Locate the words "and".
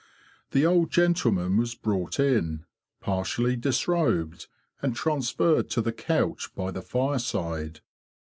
4.81-4.95